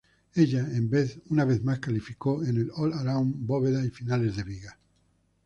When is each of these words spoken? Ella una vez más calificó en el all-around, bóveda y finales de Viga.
Ella 0.33 0.67
una 1.29 1.45
vez 1.45 1.63
más 1.63 1.77
calificó 1.77 2.43
en 2.43 2.57
el 2.57 2.71
all-around, 2.75 3.45
bóveda 3.45 3.85
y 3.85 3.91
finales 3.91 4.35
de 4.35 4.41
Viga. 4.43 4.79